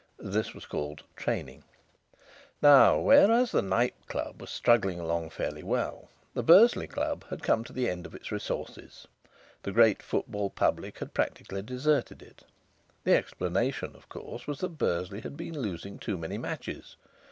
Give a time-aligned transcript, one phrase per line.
[0.17, 1.63] (This was called "training.")
[2.59, 7.63] Now, whereas the Knype Club was struggling along fairly well, the Bursley Club had come
[7.65, 9.07] to the end of its resources.
[9.61, 12.43] The great football public had practically deserted it.
[13.03, 16.95] The explanation, of course, was that Bursley had been losing too many matches.